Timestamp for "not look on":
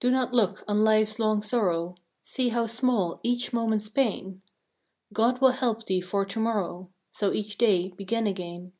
0.10-0.82